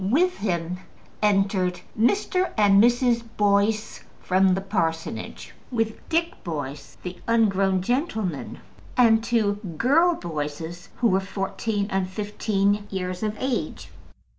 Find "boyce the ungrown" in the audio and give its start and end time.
6.43-7.81